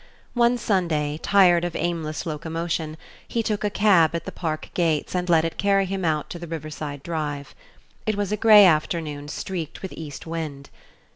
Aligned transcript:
One 0.33 0.57
Sunday, 0.57 1.19
tired 1.21 1.63
of 1.63 1.75
aimless 1.75 2.25
locomotion, 2.25 2.97
he 3.27 3.43
took 3.43 3.63
a 3.63 3.69
cab 3.69 4.15
at 4.15 4.25
the 4.25 4.31
Park 4.31 4.71
gates 4.73 5.13
and 5.13 5.29
let 5.29 5.45
it 5.45 5.59
carry 5.59 5.85
him 5.85 6.03
out 6.03 6.27
to 6.31 6.39
the 6.39 6.47
Riverside 6.47 7.03
Drive. 7.03 7.53
It 8.07 8.15
was 8.15 8.31
a 8.31 8.35
gray 8.35 8.65
afternoon 8.65 9.27
streaked 9.27 9.83
with 9.83 9.93
east 9.93 10.25
wind. 10.25 10.71